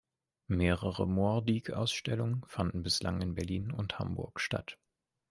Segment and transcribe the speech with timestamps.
[0.47, 4.79] Mehrere Mohrdieck-Ausstellungen fanden bislang in Berlin und Hamburg statt.